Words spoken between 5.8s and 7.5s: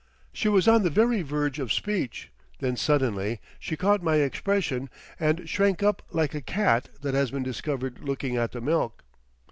up like a cat that has been